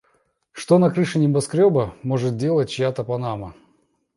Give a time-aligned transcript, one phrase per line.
[0.51, 3.53] Что на крыше небоскрёба может делать чья-то панама?